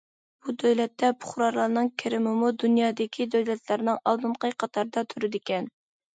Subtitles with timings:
[0.45, 5.71] بۇ دۆلەتتە پۇقرالارنىڭ كىرىمىمۇ دۇنيادىكى دۆلەتلەرنىڭ ئالدىنقى قاتاردا تۇرىدىكەن.